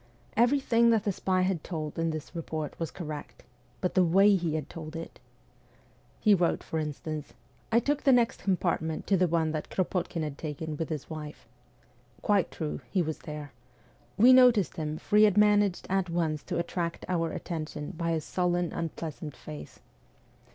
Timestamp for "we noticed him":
14.17-14.97